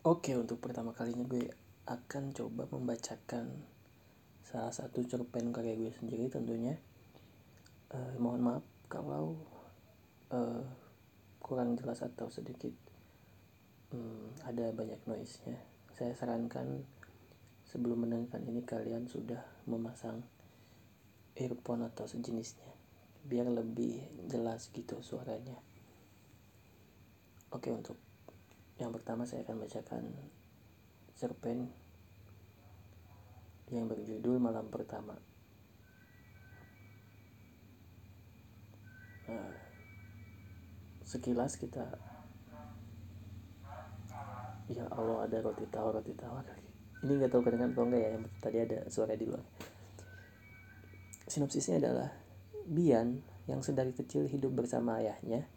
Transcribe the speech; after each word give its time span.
Oke, 0.00 0.32
untuk 0.32 0.64
pertama 0.64 0.96
kalinya 0.96 1.28
gue 1.28 1.52
akan 1.84 2.32
coba 2.32 2.64
membacakan 2.72 3.52
salah 4.40 4.72
satu 4.72 5.04
cerpen 5.04 5.52
karya 5.52 5.76
gue 5.76 5.92
sendiri 5.92 6.32
tentunya. 6.32 6.80
Uh, 7.92 8.16
mohon 8.16 8.40
maaf 8.40 8.64
kalau 8.88 9.36
uh, 10.32 10.64
kurang 11.44 11.76
jelas 11.76 12.00
atau 12.00 12.32
sedikit 12.32 12.72
um, 13.92 14.32
ada 14.48 14.72
banyak 14.72 15.04
noise-nya. 15.04 15.60
Saya 15.92 16.16
sarankan 16.16 16.80
sebelum 17.68 18.08
mendengarkan 18.08 18.48
ini 18.48 18.64
kalian 18.64 19.04
sudah 19.04 19.44
memasang 19.68 20.24
earphone 21.36 21.84
atau 21.84 22.08
sejenisnya 22.08 22.72
biar 23.28 23.52
lebih 23.52 24.00
jelas 24.32 24.72
gitu 24.72 25.04
suaranya. 25.04 25.60
Oke, 27.52 27.68
untuk 27.68 28.00
yang 28.80 28.96
pertama 28.96 29.28
saya 29.28 29.44
akan 29.44 29.60
bacakan 29.60 30.02
cerpen 31.12 31.68
yang 33.70 33.86
berjudul 33.86 34.40
Malam 34.40 34.66
Pertama. 34.72 35.14
Nah, 39.30 39.52
sekilas 41.06 41.54
kita 41.60 41.86
ya 44.70 44.86
Allah 44.94 45.26
ada 45.26 45.38
roti 45.42 45.66
tawar 45.66 45.98
roti 45.98 46.14
tawar 46.14 46.46
ini 47.02 47.18
nggak 47.18 47.34
tahu 47.34 47.42
kedengaran 47.42 47.74
atau 47.74 47.84
enggak 47.90 48.00
ya 48.06 48.10
yang 48.14 48.24
tadi 48.38 48.58
ada 48.62 48.78
suara 48.86 49.18
di 49.18 49.26
luar 49.26 49.42
sinopsisnya 51.26 51.82
adalah 51.82 52.14
Bian 52.70 53.18
yang 53.50 53.66
sedari 53.66 53.90
kecil 53.90 54.30
hidup 54.30 54.54
bersama 54.54 55.02
ayahnya 55.02 55.50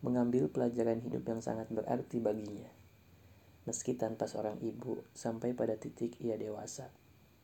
mengambil 0.00 0.48
pelajaran 0.48 1.04
hidup 1.04 1.24
yang 1.28 1.40
sangat 1.44 1.68
berarti 1.68 2.20
baginya. 2.20 2.68
Meski 3.68 3.94
tanpa 3.94 4.24
seorang 4.24 4.56
ibu, 4.64 5.04
sampai 5.12 5.52
pada 5.52 5.76
titik 5.76 6.16
ia 6.24 6.40
dewasa 6.40 6.88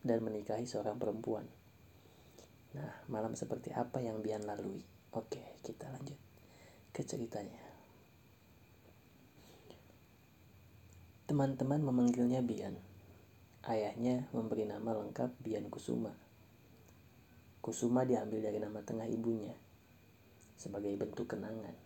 dan 0.01 0.25
menikahi 0.25 0.65
seorang 0.65 0.97
perempuan. 0.97 1.45
Nah, 2.73 2.93
malam 3.13 3.37
seperti 3.37 3.73
apa 3.73 4.01
yang 4.01 4.25
Bian 4.25 4.45
lalui? 4.45 4.81
Oke, 5.13 5.61
kita 5.61 5.89
lanjut 5.93 6.17
ke 6.93 7.05
ceritanya. 7.05 7.61
Teman-teman 11.29 11.85
memanggilnya 11.85 12.41
Bian. 12.41 12.77
Ayahnya 13.67 14.31
memberi 14.33 14.65
nama 14.65 14.95
lengkap 14.95 15.37
Bian 15.43 15.69
Kusuma. 15.69 16.15
Kusuma 17.61 18.07
diambil 18.07 18.47
dari 18.47 18.63
nama 18.63 18.79
tengah 18.81 19.11
ibunya 19.11 19.59
sebagai 20.57 20.95
bentuk 20.97 21.37
kenangan. 21.37 21.86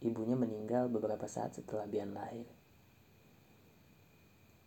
Ibunya 0.00 0.32
meninggal 0.32 0.88
beberapa 0.88 1.28
saat 1.28 1.52
setelah 1.52 1.84
Bian 1.84 2.16
lahir. 2.16 2.48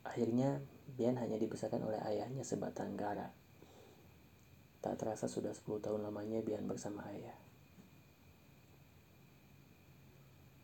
Akhirnya, 0.06 0.62
Bian 0.94 1.18
hanya 1.18 1.42
dibesarkan 1.42 1.82
oleh 1.82 1.98
ayahnya 2.06 2.46
sebatang 2.46 2.94
gara. 2.94 3.34
Tak 4.84 5.00
terasa 5.00 5.26
sudah 5.26 5.56
10 5.56 5.82
tahun 5.82 6.06
lamanya 6.06 6.46
Bian 6.46 6.70
bersama 6.70 7.08
ayah. 7.10 7.34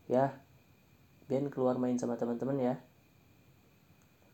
Ya, 0.05 0.37
Bian 1.25 1.49
keluar 1.49 1.81
main 1.81 1.97
sama 1.97 2.17
teman-teman 2.17 2.57
ya. 2.61 2.75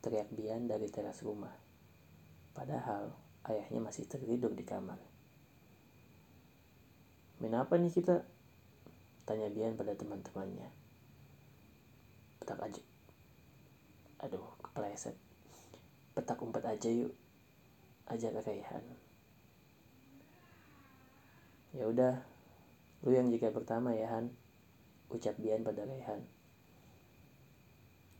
Teriak 0.03 0.31
Bian 0.35 0.67
dari 0.67 0.91
teras 0.91 1.23
rumah. 1.23 1.51
Padahal 2.51 3.15
ayahnya 3.47 3.79
masih 3.83 4.07
tertidur 4.07 4.51
di 4.51 4.67
kamar. 4.67 4.99
Main 7.39 7.55
apa 7.55 7.75
nih 7.75 7.91
kita? 7.91 8.34
Tanya 9.25 9.49
Bian 9.49 9.73
pada 9.73 9.97
teman-temannya. 9.97 10.69
Petak 12.37 12.61
aja. 12.61 12.81
Aduh, 14.21 14.45
kepleset. 14.61 15.17
Petak 16.13 16.37
umpet 16.45 16.61
aja 16.61 16.89
yuk. 16.93 17.13
Ajak 18.05 18.37
Raihan. 18.45 18.85
Ya 21.73 21.89
udah, 21.89 22.21
lu 23.01 23.11
yang 23.17 23.33
jika 23.33 23.49
pertama 23.49 23.97
ya 23.97 24.13
Han. 24.13 24.29
Ucap 25.09 25.35
Bian 25.41 25.65
pada 25.65 25.89
Raihan. 25.89 26.21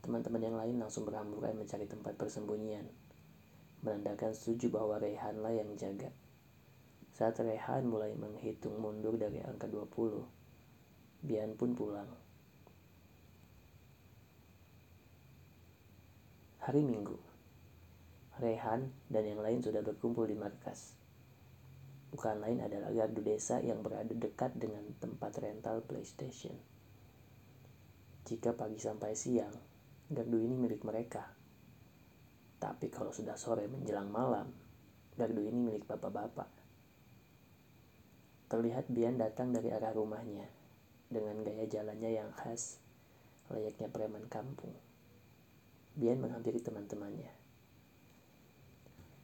Teman-teman 0.02 0.42
yang 0.42 0.54
lain 0.54 0.76
langsung 0.78 1.02
berhamburan 1.02 1.54
mencari 1.54 1.86
tempat 1.86 2.14
persembunyian. 2.14 2.86
Menandakan 3.86 4.34
setuju 4.34 4.74
bahwa 4.74 4.98
Rehan 4.98 5.38
lah 5.38 5.50
yang 5.54 5.70
jaga. 5.78 6.10
Saat 7.14 7.42
Rehan 7.42 7.86
mulai 7.86 8.14
menghitung 8.14 8.78
mundur 8.78 9.18
dari 9.18 9.42
angka 9.42 9.66
20, 9.70 10.35
Bian 11.26 11.58
pun 11.58 11.74
pulang. 11.74 12.06
Hari 16.62 16.82
Minggu, 16.86 17.18
Rehan 18.38 18.94
dan 19.10 19.26
yang 19.26 19.42
lain 19.42 19.58
sudah 19.58 19.82
berkumpul 19.82 20.30
di 20.30 20.38
markas. 20.38 20.94
Bukan 22.14 22.38
lain 22.38 22.62
adalah 22.62 22.94
gardu 22.94 23.26
desa 23.26 23.58
yang 23.58 23.82
berada 23.82 24.14
dekat 24.14 24.54
dengan 24.54 24.86
tempat 25.02 25.34
rental 25.42 25.82
PlayStation. 25.82 26.54
Jika 28.22 28.54
pagi 28.54 28.78
sampai 28.78 29.18
siang, 29.18 29.54
gardu 30.06 30.38
ini 30.38 30.54
milik 30.54 30.86
mereka. 30.86 31.26
Tapi 32.62 32.86
kalau 32.86 33.10
sudah 33.10 33.34
sore 33.34 33.66
menjelang 33.66 34.14
malam, 34.14 34.46
gardu 35.18 35.42
ini 35.42 35.58
milik 35.58 35.90
bapak-bapak. 35.90 36.50
Terlihat 38.46 38.86
Bian 38.94 39.18
datang 39.18 39.50
dari 39.50 39.74
arah 39.74 39.90
rumahnya 39.90 40.65
dengan 41.06 41.42
gaya 41.46 41.64
jalannya 41.70 42.10
yang 42.18 42.30
khas, 42.34 42.82
layaknya 43.50 43.86
preman 43.90 44.26
kampung. 44.26 44.74
Bian 45.96 46.20
menghampiri 46.20 46.60
teman-temannya. 46.60 47.30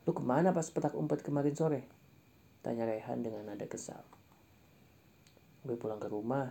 Lu 0.03 0.11
ke 0.11 0.23
mana 0.23 0.51
pas 0.51 0.67
petak 0.67 0.99
umpet 0.99 1.23
kemarin 1.23 1.55
sore? 1.55 1.87
Tanya 2.63 2.87
Rehan 2.87 3.23
dengan 3.23 3.47
nada 3.47 3.67
kesal. 3.67 4.03
Gue 5.63 5.79
pulang 5.79 6.03
ke 6.03 6.11
rumah. 6.11 6.51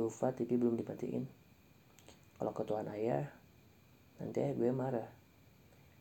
Lupa 0.00 0.32
TV 0.32 0.56
belum 0.56 0.80
dimatiin. 0.80 1.28
Kalau 2.40 2.52
ketuaan 2.56 2.88
ayah, 2.96 3.28
nanti 4.16 4.40
ayah 4.40 4.56
gue 4.56 4.70
marah. 4.72 5.10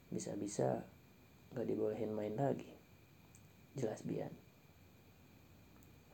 Bisa-bisa 0.07 0.87
gak 1.51 1.67
dibolehin 1.67 2.15
main 2.15 2.35
lagi. 2.35 2.71
Jelas 3.75 4.03
Bian. 4.07 4.40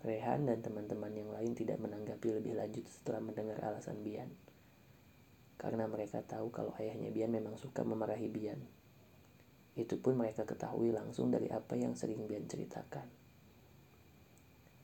Rehan 0.06 0.46
dan 0.46 0.62
teman-teman 0.62 1.10
yang 1.10 1.34
lain 1.34 1.58
tidak 1.58 1.82
menanggapi 1.82 2.30
lebih 2.38 2.54
lanjut 2.54 2.86
setelah 2.86 3.18
mendengar 3.18 3.58
alasan 3.66 4.06
Bian. 4.06 4.30
Karena 5.58 5.90
mereka 5.90 6.22
tahu 6.22 6.54
kalau 6.54 6.74
ayahnya 6.78 7.10
Bian 7.10 7.34
memang 7.34 7.58
suka 7.58 7.82
memarahi 7.82 8.30
Bian. 8.30 8.62
Itu 9.74 9.98
pun 9.98 10.18
mereka 10.18 10.46
ketahui 10.46 10.94
langsung 10.94 11.34
dari 11.34 11.50
apa 11.50 11.74
yang 11.74 11.98
sering 11.98 12.30
Bian 12.30 12.46
ceritakan. 12.46 13.10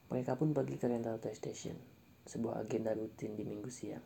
Mereka 0.09 0.37
pun 0.37 0.53
pergi 0.53 0.77
ke 0.77 0.85
rental 0.89 1.21
PlayStation, 1.21 1.77
sebuah 2.25 2.65
agenda 2.65 2.93
rutin 2.93 3.37
di 3.37 3.45
minggu 3.45 3.69
siang. 3.69 4.05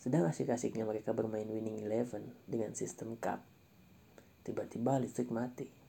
Sedang 0.00 0.28
asik-asiknya 0.28 0.84
mereka 0.84 1.16
bermain 1.16 1.48
Winning 1.48 1.80
Eleven 1.80 2.28
dengan 2.44 2.76
sistem 2.76 3.16
cup. 3.16 3.40
Tiba-tiba 4.44 5.00
listrik 5.00 5.32
mati. 5.32 5.83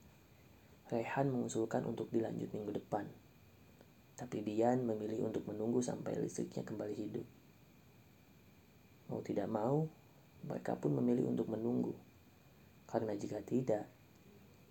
Rehan 0.85 1.33
mengusulkan 1.33 1.81
untuk 1.89 2.13
dilanjut 2.13 2.53
minggu 2.53 2.77
depan. 2.77 3.09
Tapi 4.13 4.45
Bian 4.45 4.85
memilih 4.85 5.25
untuk 5.25 5.49
menunggu 5.49 5.81
sampai 5.81 6.13
listriknya 6.21 6.61
kembali 6.61 6.93
hidup. 6.93 7.27
Mau 9.09 9.25
tidak 9.25 9.49
mau, 9.49 9.89
mereka 10.45 10.77
pun 10.77 10.93
memilih 10.93 11.25
untuk 11.25 11.49
menunggu. 11.49 11.97
Karena 12.85 13.17
jika 13.17 13.41
tidak, 13.41 13.89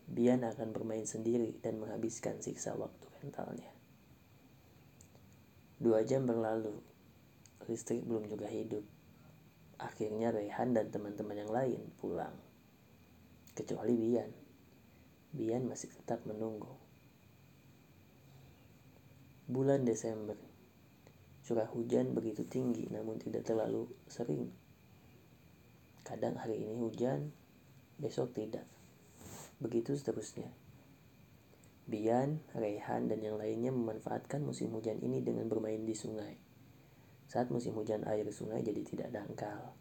Bian 0.07 0.47
akan 0.47 0.71
bermain 0.71 1.03
sendiri 1.03 1.59
dan 1.59 1.83
menghabiskan 1.83 2.39
siksa 2.39 2.79
waktu 2.79 3.11
rentalnya. 3.19 3.75
Dua 5.83 6.07
jam 6.07 6.31
berlalu, 6.31 6.79
listrik 7.67 8.07
belum 8.07 8.31
juga 8.31 8.47
hidup. 8.47 8.87
Akhirnya 9.83 10.31
Rehan 10.31 10.79
dan 10.79 10.95
teman-teman 10.95 11.43
yang 11.43 11.51
lain 11.51 11.91
pulang. 11.99 12.39
Kecuali 13.59 13.99
Bian. 13.99 14.44
Bian 15.35 15.67
masih 15.67 15.91
tetap 15.91 16.23
menunggu. 16.31 16.71
Bulan 19.51 19.83
Desember. 19.83 20.39
Curah 21.43 21.67
hujan 21.75 22.15
begitu 22.15 22.47
tinggi 22.47 22.87
namun 22.87 23.19
tidak 23.19 23.43
terlalu 23.43 23.91
sering. 24.07 24.55
Kadang 26.07 26.39
hari 26.39 26.63
ini 26.63 26.79
hujan, 26.79 27.35
besok 27.99 28.31
tidak. 28.31 28.63
Begitu 29.59 29.99
seterusnya. 29.99 30.55
Bian, 31.91 32.39
Rehan, 32.55 33.11
dan 33.11 33.19
yang 33.19 33.35
lainnya 33.35 33.75
memanfaatkan 33.75 34.39
musim 34.39 34.71
hujan 34.71 35.03
ini 35.03 35.19
dengan 35.19 35.51
bermain 35.51 35.83
di 35.83 35.99
sungai. 35.99 36.39
Saat 37.27 37.51
musim 37.51 37.75
hujan 37.75 38.07
air 38.07 38.31
sungai 38.31 38.63
jadi 38.63 38.87
tidak 38.87 39.11
dangkal. 39.11 39.75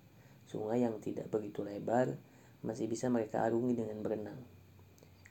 Sungai 0.49 0.81
yang 0.81 0.97
tidak 0.97 1.29
begitu 1.29 1.61
lebar 1.61 2.17
masih 2.65 2.89
bisa 2.89 3.05
mereka 3.13 3.45
arungi 3.45 3.77
dengan 3.77 4.01
berenang. 4.01 4.52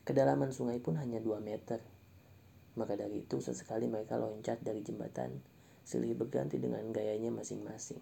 Kedalaman 0.02 0.50
sungai 0.50 0.82
pun 0.82 0.98
hanya 0.98 1.22
2 1.22 1.38
meter. 1.38 1.78
Maka 2.74 2.96
dari 2.98 3.22
itu 3.22 3.38
sesekali 3.38 3.86
mereka 3.86 4.18
loncat 4.18 4.58
dari 4.64 4.80
jembatan, 4.80 5.38
silih 5.84 6.16
berganti 6.16 6.56
dengan 6.56 6.82
gayanya 6.90 7.28
masing-masing. 7.30 8.00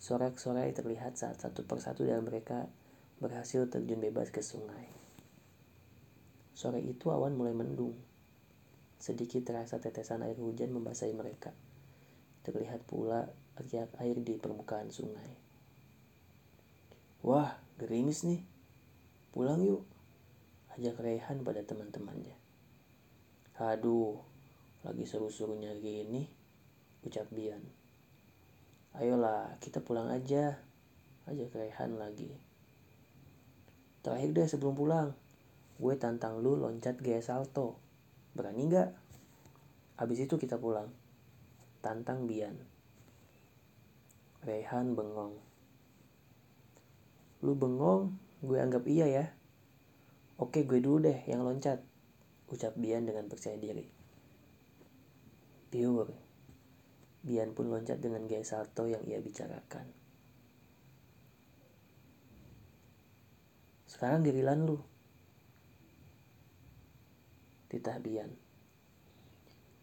Sorak-sorai 0.00 0.72
terlihat 0.72 1.20
saat 1.20 1.38
satu 1.38 1.66
persatu 1.66 2.02
dari 2.02 2.22
mereka 2.22 2.66
berhasil 3.20 3.68
terjun 3.68 4.00
bebas 4.00 4.28
ke 4.32 4.44
sungai. 4.44 4.88
Sore 6.56 6.80
itu 6.80 7.12
awan 7.12 7.36
mulai 7.36 7.52
mendung. 7.52 7.92
Sedikit 8.96 9.44
terasa 9.44 9.76
tetesan 9.76 10.24
air 10.24 10.40
hujan 10.40 10.72
membasahi 10.72 11.12
mereka. 11.12 11.52
Terlihat 12.48 12.88
pula 12.88 13.28
riak 13.60 13.92
air 14.00 14.16
di 14.24 14.40
permukaan 14.40 14.88
sungai. 14.88 15.36
Wah, 17.20 17.60
gerimis 17.76 18.24
nih. 18.24 18.40
Pulang 19.36 19.60
yuk. 19.64 19.95
Ajak 20.76 21.00
Rehan 21.00 21.40
pada 21.40 21.64
teman-temannya. 21.64 22.36
Aduh, 23.56 24.20
lagi 24.84 25.08
seru-serunya 25.08 25.72
gini, 25.80 26.28
ucap 27.00 27.24
Bian. 27.32 27.64
Ayolah, 28.92 29.56
kita 29.56 29.80
pulang 29.80 30.12
aja, 30.12 30.60
ajak 31.24 31.56
Rehan 31.56 31.96
lagi. 31.96 32.28
Terakhir 34.04 34.36
deh 34.36 34.48
sebelum 34.48 34.76
pulang, 34.76 35.16
gue 35.80 35.94
tantang 35.96 36.44
lu 36.44 36.60
loncat 36.60 37.00
gaya 37.00 37.24
salto. 37.24 37.80
Berani 38.36 38.68
gak? 38.68 38.92
Habis 39.96 40.28
itu 40.28 40.36
kita 40.36 40.60
pulang. 40.60 40.92
Tantang 41.80 42.28
Bian. 42.28 42.52
Rehan 44.44 44.92
bengong. 44.92 45.40
Lu 47.40 47.56
bengong, 47.56 48.12
gue 48.44 48.60
anggap 48.60 48.84
iya 48.84 49.08
ya. 49.08 49.26
Oke 50.36 50.68
gue 50.68 50.84
dulu 50.84 51.08
deh 51.08 51.24
yang 51.24 51.48
loncat, 51.48 51.80
ucap 52.52 52.76
Bian 52.76 53.08
dengan 53.08 53.24
percaya 53.24 53.56
diri. 53.56 53.88
Pure. 55.72 56.12
Bian 57.24 57.56
pun 57.56 57.72
loncat 57.72 57.96
dengan 57.96 58.28
gaya 58.28 58.44
salto 58.44 58.84
yang 58.84 59.00
ia 59.08 59.16
bicarakan. 59.24 59.88
Sekarang 63.88 64.20
giliran 64.20 64.68
lu. 64.68 64.76
Titah 67.72 67.96
Bian. 67.96 68.28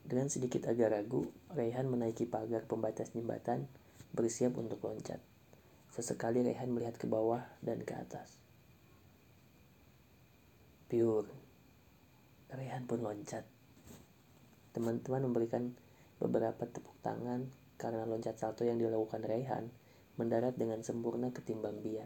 Dengan 0.06 0.30
sedikit 0.30 0.70
agak 0.70 0.94
ragu, 0.94 1.34
Rehan 1.50 1.90
menaiki 1.90 2.30
pagar 2.30 2.70
pembatas 2.70 3.10
jembatan, 3.10 3.66
bersiap 4.14 4.54
untuk 4.62 4.86
loncat. 4.86 5.18
Sesekali 5.90 6.46
Rehan 6.46 6.70
melihat 6.70 7.02
ke 7.02 7.10
bawah 7.10 7.42
dan 7.66 7.82
ke 7.82 7.98
atas. 7.98 8.43
Pure. 10.94 11.26
Rehan 12.54 12.86
pun 12.86 13.02
loncat. 13.02 13.42
Teman-teman 14.78 15.26
memberikan 15.26 15.74
beberapa 16.22 16.70
tepuk 16.70 16.94
tangan 17.02 17.50
karena 17.82 18.06
loncat 18.06 18.38
salto 18.38 18.62
yang 18.62 18.78
dilakukan 18.78 19.26
Rehan 19.26 19.74
mendarat 20.22 20.54
dengan 20.54 20.86
sempurna 20.86 21.34
ketimbang 21.34 21.82
Bian. 21.82 22.06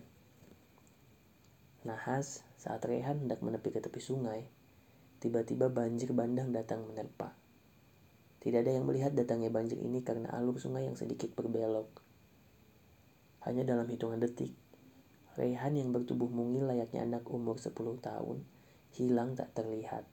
Nahas, 1.84 2.48
saat 2.56 2.80
Rehan 2.88 3.28
hendak 3.28 3.44
menepi 3.44 3.76
ke 3.76 3.84
tepi 3.84 4.00
sungai, 4.00 4.48
tiba-tiba 5.20 5.68
banjir 5.68 6.16
bandang 6.16 6.56
datang 6.56 6.88
menerpa. 6.88 7.36
Tidak 8.40 8.64
ada 8.64 8.72
yang 8.72 8.88
melihat 8.88 9.12
datangnya 9.12 9.52
banjir 9.52 9.84
ini 9.84 10.00
karena 10.00 10.32
alur 10.32 10.64
sungai 10.64 10.88
yang 10.88 10.96
sedikit 10.96 11.36
berbelok. 11.36 11.92
Hanya 13.44 13.68
dalam 13.68 13.92
hitungan 13.92 14.24
detik, 14.24 14.56
Rehan 15.36 15.76
yang 15.76 15.92
bertubuh 15.92 16.32
mungil 16.32 16.72
layaknya 16.72 17.04
anak 17.04 17.28
umur 17.28 17.60
10 17.60 17.76
tahun, 18.00 18.48
hilang 18.96 19.36
tak 19.36 19.52
terlihat. 19.58 20.08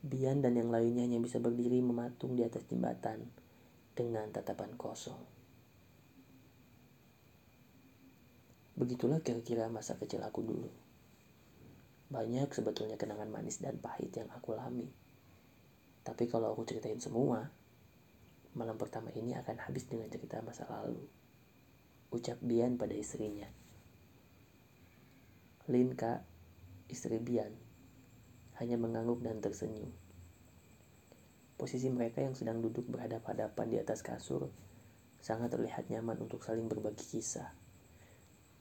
Bian 0.00 0.40
dan 0.40 0.56
yang 0.56 0.72
lainnya 0.72 1.04
hanya 1.04 1.20
bisa 1.20 1.36
berdiri 1.36 1.84
mematung 1.84 2.32
di 2.32 2.40
atas 2.40 2.64
jembatan 2.64 3.28
dengan 3.92 4.32
tatapan 4.32 4.72
kosong. 4.80 5.20
Begitulah 8.80 9.20
kira-kira 9.20 9.68
masa 9.68 10.00
kecil 10.00 10.24
aku 10.24 10.40
dulu. 10.40 10.72
Banyak 12.08 12.48
sebetulnya 12.48 12.96
kenangan 12.96 13.28
manis 13.28 13.60
dan 13.60 13.76
pahit 13.76 14.08
yang 14.16 14.32
aku 14.32 14.56
alami. 14.56 14.88
Tapi 16.00 16.24
kalau 16.32 16.48
aku 16.56 16.64
ceritain 16.64 16.96
semua, 16.96 17.44
malam 18.56 18.80
pertama 18.80 19.12
ini 19.12 19.36
akan 19.36 19.68
habis 19.68 19.84
dengan 19.84 20.08
cerita 20.08 20.40
masa 20.40 20.64
lalu. 20.64 21.04
Ucap 22.08 22.40
Bian 22.40 22.80
pada 22.80 22.96
istrinya. 22.96 23.46
Linka, 25.68 26.24
istri 26.90 27.22
Bian, 27.22 27.54
hanya 28.60 28.76
mengangguk 28.76 29.24
dan 29.24 29.40
tersenyum. 29.40 29.94
Posisi 31.56 31.88
mereka 31.92 32.24
yang 32.24 32.32
sedang 32.32 32.64
duduk 32.64 32.88
berhadap-hadapan 32.88 33.66
di 33.68 33.76
atas 33.80 34.00
kasur 34.00 34.48
sangat 35.20 35.52
terlihat 35.52 35.92
nyaman 35.92 36.16
untuk 36.24 36.40
saling 36.40 36.66
berbagi 36.66 37.04
kisah. 37.04 37.52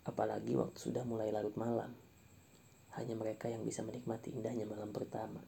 Apalagi 0.03 0.59
waktu 0.59 0.75
sudah 0.75 1.07
mulai 1.07 1.31
larut 1.31 1.55
malam. 1.55 1.95
Hanya 2.99 3.15
mereka 3.15 3.47
yang 3.47 3.63
bisa 3.63 3.79
menikmati 3.87 4.35
indahnya 4.35 4.67
malam 4.67 4.91
pertama. 4.91 5.39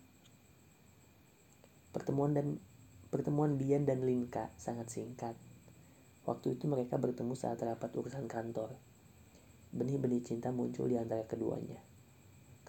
Pertemuan 1.91 2.31
dan 2.31 2.55
pertemuan 3.11 3.59
Bian 3.59 3.83
dan 3.83 4.07
Linka 4.07 4.47
sangat 4.55 4.87
singkat. 4.87 5.35
Waktu 6.23 6.55
itu 6.55 6.71
mereka 6.71 6.95
bertemu 6.95 7.35
saat 7.35 7.59
rapat 7.59 7.91
urusan 7.91 8.31
kantor. 8.31 8.79
Benih-benih 9.75 10.23
cinta 10.23 10.55
muncul 10.55 10.87
di 10.87 10.95
antara 10.95 11.27
keduanya. 11.27 11.90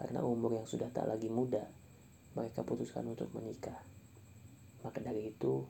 Karena 0.02 0.18
umur 0.26 0.58
yang 0.58 0.66
sudah 0.66 0.90
tak 0.90 1.06
lagi 1.06 1.30
muda, 1.30 1.62
mereka 2.34 2.66
putuskan 2.66 3.06
untuk 3.06 3.30
menikah. 3.38 3.78
Maka 4.82 4.98
dari 4.98 5.30
itu, 5.30 5.62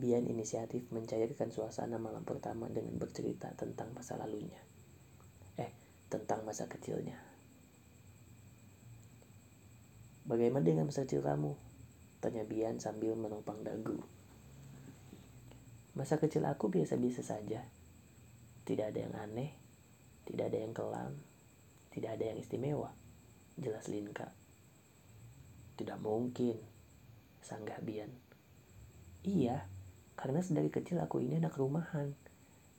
Bian 0.00 0.24
inisiatif 0.24 0.88
mencairkan 0.88 1.52
suasana 1.52 2.00
malam 2.00 2.24
pertama 2.24 2.72
dengan 2.72 2.96
bercerita 2.96 3.52
tentang 3.52 3.92
masa 3.92 4.16
lalunya. 4.16 4.56
Eh, 5.60 5.68
tentang 6.08 6.40
masa 6.48 6.64
kecilnya. 6.72 7.20
Bagaimana 10.24 10.64
dengan 10.64 10.88
masa 10.88 11.04
kecil 11.04 11.20
kamu? 11.20 11.52
Tanya 12.24 12.48
Bian 12.48 12.80
sambil 12.80 13.12
menopang 13.12 13.60
dagu. 13.60 14.00
Masa 15.92 16.16
kecil 16.16 16.48
aku 16.48 16.72
biasa-biasa 16.72 17.20
saja. 17.20 17.60
Tidak 18.64 18.88
ada 18.88 19.04
yang 19.04 19.12
aneh, 19.20 19.52
tidak 20.24 20.48
ada 20.48 20.58
yang 20.64 20.72
kelam, 20.72 21.12
tidak 21.92 22.16
ada 22.16 22.24
yang 22.32 22.40
istimewa 22.40 23.04
jelas 23.56 23.88
Linka. 23.88 24.32
Tidak 25.76 25.98
mungkin, 26.00 26.56
sanggah 27.44 27.80
Bian. 27.84 28.08
Iya, 29.26 29.68
karena 30.16 30.40
sedari 30.40 30.72
kecil 30.72 31.00
aku 31.02 31.20
ini 31.20 31.36
anak 31.40 31.56
rumahan. 31.60 32.16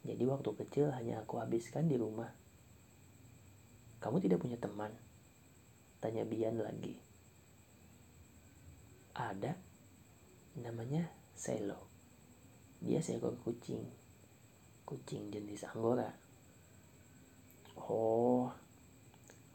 Jadi 0.08 0.24
waktu 0.24 0.50
kecil 0.66 0.94
hanya 0.96 1.22
aku 1.22 1.38
habiskan 1.38 1.90
di 1.90 2.00
rumah. 2.00 2.32
Kamu 4.00 4.22
tidak 4.22 4.42
punya 4.42 4.56
teman? 4.58 4.94
Tanya 6.00 6.24
Bian 6.24 6.62
lagi. 6.62 6.96
Ada, 9.18 9.58
namanya 10.62 11.10
Selo. 11.34 11.90
Dia 12.78 13.02
seekor 13.02 13.34
kucing. 13.42 13.82
Kucing 14.86 15.34
jenis 15.34 15.66
Anggora. 15.66 16.14
Oh, 17.78 18.54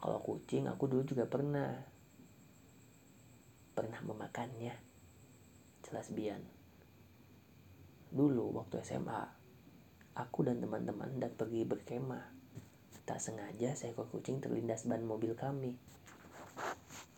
kalau 0.02 0.18
kucing 0.18 0.66
aku 0.66 0.90
dulu 0.90 1.06
juga 1.06 1.30
pernah. 1.30 1.78
Pernah 3.70 4.02
memakannya. 4.02 4.74
Jelas 5.86 6.10
Bian. 6.10 6.42
Dulu 8.10 8.50
waktu 8.58 8.82
SMA, 8.82 9.22
aku 10.18 10.42
dan 10.42 10.58
teman-teman 10.58 11.16
hendak 11.16 11.38
pergi 11.38 11.62
berkemah. 11.62 12.34
Tak 13.06 13.22
sengaja 13.22 13.78
seekor 13.78 14.10
kucing 14.10 14.42
terlindas 14.42 14.90
ban 14.90 15.06
mobil 15.06 15.38
kami. 15.38 15.78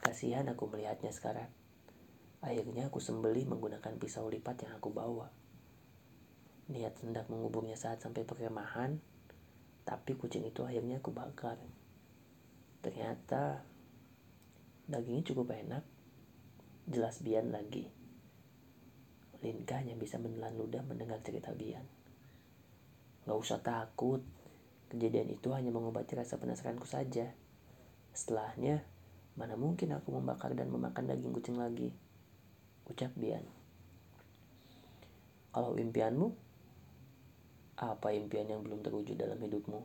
Kasihan 0.04 0.44
aku 0.52 0.68
melihatnya 0.68 1.08
sekarang. 1.08 1.48
Akhirnya 2.44 2.92
aku 2.92 3.00
sembeli 3.00 3.48
menggunakan 3.48 3.96
pisau 3.96 4.28
lipat 4.28 4.68
yang 4.68 4.76
aku 4.76 4.92
bawa. 4.92 5.32
Niat 6.68 7.00
hendak 7.00 7.32
menguburnya 7.32 7.80
saat 7.80 8.04
sampai 8.04 8.28
perkemahan, 8.28 9.00
tapi 9.88 10.12
kucing 10.20 10.44
itu 10.44 10.60
akhirnya 10.68 11.00
aku 11.00 11.08
bakar. 11.16 11.56
Ternyata 12.84 13.64
dagingnya 14.84 15.24
cukup 15.32 15.56
enak. 15.56 15.80
Jelas 16.84 17.24
Bian 17.24 17.48
lagi. 17.48 17.88
Linka 19.40 19.80
hanya 19.80 19.96
bisa 19.96 20.20
menelan 20.20 20.52
ludah 20.60 20.84
mendengar 20.84 21.16
cerita 21.24 21.56
Bian. 21.56 21.88
Gak 23.24 23.40
usah 23.40 23.64
takut. 23.64 24.20
Kejadian 24.92 25.32
itu 25.32 25.48
hanya 25.56 25.72
mengobati 25.72 26.12
rasa 26.12 26.36
penasaranku 26.36 26.84
saja. 26.84 27.32
Setelahnya, 28.12 28.84
mana 29.40 29.56
mungkin 29.56 29.96
aku 29.96 30.12
membakar 30.12 30.52
dan 30.52 30.68
memakan 30.68 31.08
daging 31.08 31.32
kucing 31.32 31.56
lagi. 31.56 31.88
Ucap 32.84 33.16
Bian. 33.16 33.48
Kalau 35.56 35.72
impianmu, 35.72 36.36
apa 37.80 38.12
impian 38.12 38.44
yang 38.44 38.60
belum 38.60 38.84
terwujud 38.84 39.16
dalam 39.16 39.40
hidupmu? 39.40 39.80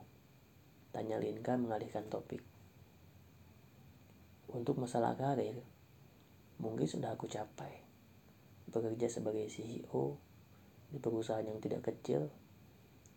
Tanya 0.91 1.15
Linka 1.15 1.55
mengalihkan 1.55 2.05
topik. 2.11 2.48
Untuk 4.49 4.81
masalah 4.81 5.13
karir, 5.13 5.61
mungkin 6.57 6.89
sudah 6.89 7.13
aku 7.13 7.29
capai. 7.29 7.85
Bekerja 8.69 9.05
sebagai 9.09 9.45
CEO 9.49 10.17
di 10.89 10.97
perusahaan 10.97 11.45
yang 11.45 11.61
tidak 11.61 11.85
kecil, 11.85 12.33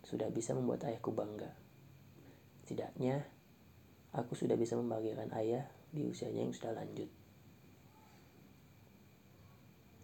sudah 0.04 0.28
bisa 0.28 0.52
membuat 0.52 0.84
ayahku 0.84 1.12
bangga. 1.16 1.56
Setidaknya, 2.64 3.24
aku 4.12 4.36
sudah 4.36 4.60
bisa 4.60 4.76
membahagiakan 4.76 5.32
ayah 5.40 5.64
di 5.88 6.04
usianya 6.04 6.44
yang 6.44 6.52
sudah 6.52 6.72
lanjut. 6.76 7.08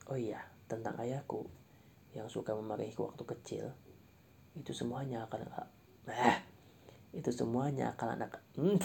Oh 0.09 0.17
iya, 0.17 0.41
tentang 0.65 0.97
ayahku 0.97 1.45
yang 2.17 2.33
suka 2.33 2.57
memarahiku 2.57 3.13
waktu 3.13 3.25
kecil, 3.29 3.65
itu 4.57 4.73
semuanya 4.73 5.29
akan 5.29 5.45
ah, 6.09 6.41
itu 7.13 7.31
semuanya 7.33 7.93
akal 7.93 8.11
anak 8.11 8.41
hmm, 8.57 8.81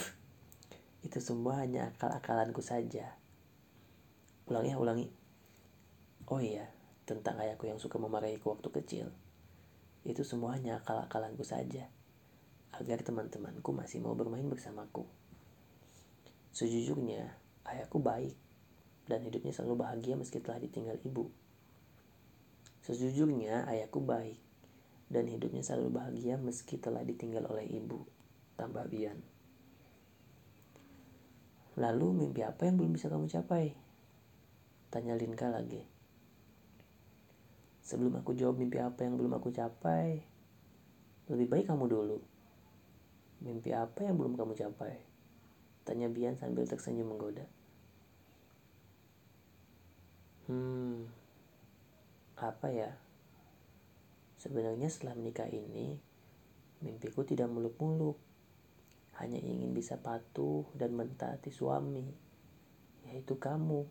itu 1.03 1.19
semua 1.19 1.59
hanya 1.59 1.91
akal-akalanku 1.91 2.63
saja. 2.63 3.19
Ulangi 4.47 4.71
ya, 4.71 4.79
ulangi. 4.79 5.07
Oh 6.31 6.39
iya, 6.39 6.71
tentang 7.03 7.35
ayahku 7.43 7.67
yang 7.67 7.75
suka 7.75 7.99
memarahiku 7.99 8.55
waktu 8.55 8.71
kecil. 8.71 9.07
Itu 10.07 10.23
semuanya 10.23 10.79
akal-akalanku 10.79 11.43
saja. 11.43 11.91
Agar 12.71 13.03
teman-temanku 13.03 13.75
masih 13.75 13.99
mau 13.99 14.15
bermain 14.15 14.47
bersamaku. 14.47 15.03
Sejujurnya, 16.55 17.35
ayahku 17.67 17.99
baik 17.99 18.39
dan 19.11 19.19
hidupnya 19.27 19.51
selalu 19.51 19.83
bahagia 19.83 20.15
meski 20.15 20.39
telah 20.39 20.63
ditinggal 20.63 20.95
ibu. 21.03 21.27
Sejujurnya, 22.87 23.67
ayahku 23.67 23.99
baik 23.99 24.39
dan 25.11 25.27
hidupnya 25.27 25.61
selalu 25.61 25.99
bahagia 25.99 26.39
meski 26.39 26.79
telah 26.79 27.03
ditinggal 27.03 27.43
oleh 27.51 27.67
ibu. 27.67 28.07
Tambah 28.55 28.87
Bian. 28.87 29.32
Lalu 31.73 32.13
mimpi 32.13 32.45
apa 32.45 32.69
yang 32.69 32.77
belum 32.77 32.93
bisa 32.93 33.09
kamu 33.09 33.25
capai? 33.25 33.73
Tanya 34.93 35.17
Linka 35.17 35.49
lagi. 35.49 35.81
Sebelum 37.81 38.13
aku 38.21 38.37
jawab 38.37 38.61
mimpi 38.61 38.77
apa 38.77 39.03
yang 39.03 39.17
belum 39.17 39.35
aku 39.35 39.49
capai, 39.49 40.21
lebih 41.27 41.47
baik 41.49 41.65
kamu 41.67 41.89
dulu. 41.89 42.19
Mimpi 43.43 43.75
apa 43.75 44.07
yang 44.07 44.15
belum 44.15 44.39
kamu 44.39 44.53
capai? 44.55 45.01
Tanya 45.83 46.07
Bian 46.07 46.39
sambil 46.39 46.63
tersenyum 46.63 47.11
menggoda. 47.11 47.43
Hmm, 50.47 51.11
apa 52.39 52.67
ya? 52.71 52.91
Sebenarnya 54.39 54.87
setelah 54.87 55.15
menikah 55.19 55.47
ini, 55.51 55.99
mimpiku 56.79 57.27
tidak 57.27 57.51
muluk-muluk. 57.51 58.19
Hanya 59.21 59.37
ingin 59.37 59.77
bisa 59.77 60.01
patuh 60.01 60.65
dan 60.73 60.97
mentaati 60.97 61.53
suami, 61.53 62.09
yaitu 63.05 63.37
kamu. 63.37 63.85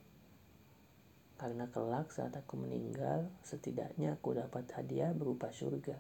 Karena 1.39 1.71
kelak 1.71 2.11
saat 2.11 2.35
aku 2.35 2.59
meninggal, 2.59 3.31
setidaknya 3.43 4.19
aku 4.19 4.35
dapat 4.35 4.67
hadiah 4.75 5.15
berupa 5.15 5.51
surga. 5.51 5.99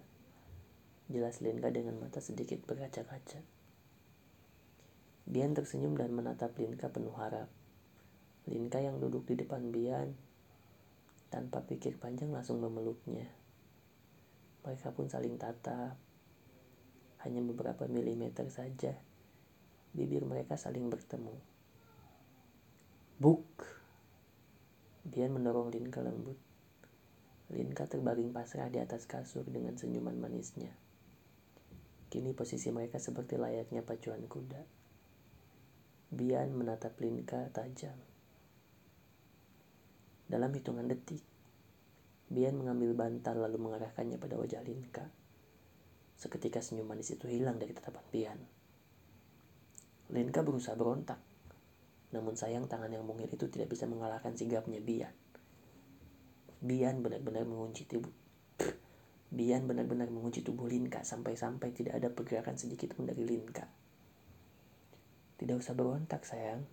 Jelas 1.11 1.43
Linka 1.43 1.71
dengan 1.71 1.99
mata 1.99 2.23
sedikit 2.23 2.62
berkaca-kaca. 2.67 3.43
Bian 5.26 5.55
tersenyum 5.55 5.95
dan 5.95 6.14
menatap 6.14 6.59
Linka 6.59 6.91
penuh 6.91 7.14
harap. 7.14 7.50
Linka 8.50 8.83
yang 8.83 8.99
duduk 8.99 9.26
di 9.31 9.38
depan 9.38 9.71
Bian 9.71 10.14
tanpa 11.31 11.62
pikir 11.62 11.97
panjang 11.97 12.35
langsung 12.35 12.59
memeluknya. 12.59 13.31
Mereka 14.62 14.95
pun 14.95 15.07
saling 15.07 15.38
tatap. 15.38 15.95
Hanya 17.23 17.38
beberapa 17.43 17.87
milimeter 17.87 18.50
saja. 18.50 18.99
Bibir 19.93 20.25
mereka 20.25 20.57
saling 20.57 20.89
bertemu. 20.89 21.37
Buk. 23.21 23.45
Bian 25.05 25.37
mendorong 25.37 25.69
Linka 25.69 26.01
lembut. 26.01 26.41
Linka 27.53 27.85
terbaring 27.85 28.33
pasrah 28.33 28.73
di 28.73 28.81
atas 28.81 29.05
kasur 29.05 29.45
dengan 29.45 29.77
senyuman 29.77 30.17
manisnya. 30.17 30.73
Kini 32.09 32.33
posisi 32.33 32.73
mereka 32.73 32.97
seperti 32.97 33.37
layaknya 33.37 33.85
pacuan 33.85 34.25
kuda. 34.25 34.65
Bian 36.09 36.57
menatap 36.57 36.97
Linka 36.97 37.53
tajam. 37.53 37.97
Dalam 40.25 40.49
hitungan 40.57 40.89
detik, 40.89 41.21
Bian 42.33 42.57
mengambil 42.57 42.97
bantal 42.97 43.45
lalu 43.45 43.61
mengarahkannya 43.61 44.17
pada 44.17 44.41
wajah 44.41 44.65
Linka. 44.65 45.05
Seketika 46.17 46.65
senyum 46.65 46.89
manis 46.89 47.13
itu 47.13 47.29
hilang 47.29 47.61
dari 47.61 47.77
tatapan 47.77 48.05
Bian. 48.09 48.41
Linka 50.11 50.43
berusaha 50.43 50.75
berontak, 50.75 51.23
namun 52.11 52.35
sayang 52.35 52.67
tangan 52.67 52.91
yang 52.91 53.07
mungil 53.07 53.31
itu 53.31 53.47
tidak 53.47 53.71
bisa 53.71 53.87
mengalahkan 53.87 54.35
sigapnya 54.35 54.83
Bian. 54.83 55.15
Bian 56.59 57.05
benar-benar 57.05 57.47
mengunci 57.47 57.87
tubuh. 57.87 58.13
Bian 59.33 59.65
benar-benar 59.65 60.11
mengunci 60.11 60.43
tubuh 60.43 60.67
Linka 60.67 61.07
sampai-sampai 61.07 61.71
tidak 61.71 62.03
ada 62.03 62.11
pergerakan 62.11 62.59
sedikit 62.59 62.93
pun 62.99 63.07
dari 63.07 63.23
Linka. 63.23 63.65
Tidak 65.39 65.57
usah 65.57 65.73
berontak 65.79 66.27
sayang, 66.27 66.67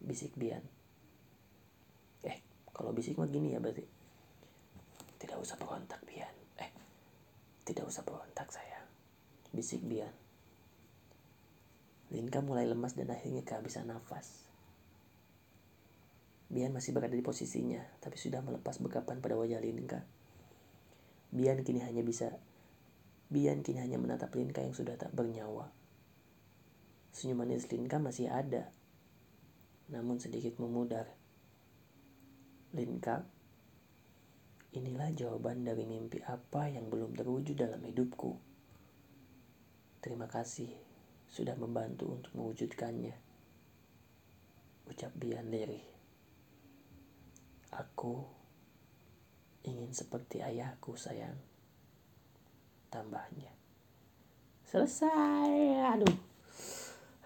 bisik 0.00 0.34
Bian. 0.38 0.80
Kalau 2.80 2.96
bisik 2.96 3.20
mah 3.20 3.28
gini 3.28 3.52
ya 3.52 3.60
berarti. 3.60 3.84
Tidak 5.20 5.36
usah 5.36 5.60
berontak 5.60 6.00
Bian. 6.08 6.32
Eh, 6.64 6.72
tidak 7.68 7.84
usah 7.84 8.00
berontak 8.00 8.48
sayang. 8.48 8.88
Bisik 9.52 9.84
Bian. 9.84 10.08
Linka 12.10 12.42
mulai 12.42 12.66
lemas 12.66 12.98
dan 12.98 13.06
akhirnya 13.14 13.46
kehabisan 13.46 13.86
nafas. 13.86 14.50
Bian 16.50 16.74
masih 16.74 16.90
berada 16.90 17.14
di 17.14 17.22
posisinya, 17.22 17.78
tapi 18.02 18.18
sudah 18.18 18.42
melepas 18.42 18.82
bekapan 18.82 19.22
pada 19.22 19.38
wajah 19.38 19.62
Linka. 19.62 20.02
Bian 21.30 21.62
kini 21.62 21.78
hanya 21.86 22.02
bisa 22.02 22.34
Bian 23.30 23.62
kini 23.62 23.78
hanya 23.78 23.94
menatap 24.02 24.34
Linka 24.34 24.58
yang 24.58 24.74
sudah 24.74 24.98
tak 24.98 25.14
bernyawa. 25.14 25.70
Senyum 27.14 27.46
manis 27.46 27.70
Linka 27.70 28.02
masih 28.02 28.26
ada, 28.26 28.74
namun 29.86 30.18
sedikit 30.18 30.58
memudar. 30.58 31.06
Linka, 32.74 33.22
inilah 34.74 35.14
jawaban 35.14 35.62
dari 35.62 35.86
mimpi 35.86 36.18
apa 36.26 36.66
yang 36.74 36.90
belum 36.90 37.14
terwujud 37.14 37.54
dalam 37.54 37.86
hidupku. 37.86 38.34
Terima 40.02 40.26
kasih 40.26 40.89
sudah 41.30 41.54
membantu 41.56 42.10
untuk 42.12 42.32
mewujudkannya. 42.34 43.14
Ucap 44.90 45.14
Bian 45.14 45.48
Leri. 45.48 45.80
Aku 47.70 48.26
ingin 49.62 49.94
seperti 49.94 50.42
ayahku 50.42 50.98
sayang. 50.98 51.38
Tambahnya. 52.90 53.54
Selesai. 54.66 55.54
Aduh. 55.94 56.18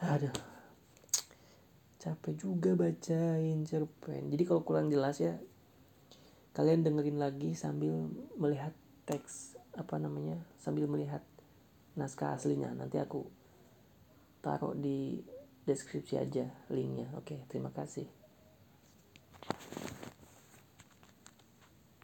Aduh 0.05 0.55
capek 2.05 2.37
juga 2.37 2.77
bacain 2.77 3.65
cerpen 3.65 4.29
jadi 4.29 4.45
kalau 4.45 4.61
kurang 4.61 4.93
jelas 4.93 5.25
ya 5.25 5.41
kalian 6.53 6.85
dengerin 6.85 7.17
lagi 7.17 7.57
sambil 7.57 8.13
melihat 8.37 8.77
teks 9.09 9.57
apa 9.73 9.97
namanya 9.97 10.37
sambil 10.61 10.85
melihat 10.85 11.25
naskah 11.97 12.37
aslinya 12.37 12.77
nanti 12.77 13.01
aku 13.01 13.25
taruh 14.45 14.77
di 14.77 15.25
deskripsi 15.65 16.21
aja 16.21 16.45
linknya. 16.69 17.09
Oke 17.17 17.49
terima 17.49 17.73
kasih 17.73 18.24